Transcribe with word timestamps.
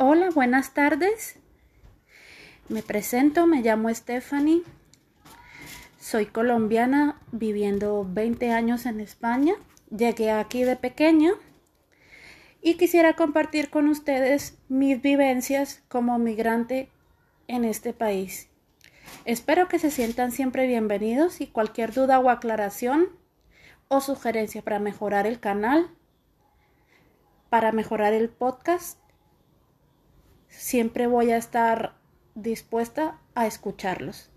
Hola, 0.00 0.30
buenas 0.30 0.74
tardes. 0.74 1.40
Me 2.68 2.84
presento, 2.84 3.48
me 3.48 3.62
llamo 3.62 3.92
Stephanie. 3.92 4.62
Soy 5.98 6.26
colombiana 6.26 7.20
viviendo 7.32 8.06
20 8.08 8.52
años 8.52 8.86
en 8.86 9.00
España. 9.00 9.54
Llegué 9.90 10.30
aquí 10.30 10.62
de 10.62 10.76
pequeña 10.76 11.32
y 12.62 12.74
quisiera 12.74 13.14
compartir 13.14 13.70
con 13.70 13.88
ustedes 13.88 14.56
mis 14.68 15.02
vivencias 15.02 15.82
como 15.88 16.16
migrante 16.20 16.90
en 17.48 17.64
este 17.64 17.92
país. 17.92 18.50
Espero 19.24 19.66
que 19.66 19.80
se 19.80 19.90
sientan 19.90 20.30
siempre 20.30 20.68
bienvenidos 20.68 21.40
y 21.40 21.48
cualquier 21.48 21.92
duda 21.92 22.20
o 22.20 22.30
aclaración 22.30 23.08
o 23.88 24.00
sugerencia 24.00 24.62
para 24.62 24.78
mejorar 24.78 25.26
el 25.26 25.40
canal, 25.40 25.90
para 27.50 27.72
mejorar 27.72 28.12
el 28.12 28.28
podcast, 28.28 28.96
siempre 30.68 31.06
voy 31.06 31.30
a 31.30 31.38
estar 31.38 31.94
dispuesta 32.34 33.18
a 33.34 33.46
escucharlos. 33.46 34.30